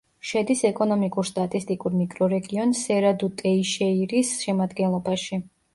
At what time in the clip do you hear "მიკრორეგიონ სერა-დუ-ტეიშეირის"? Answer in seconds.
1.99-4.37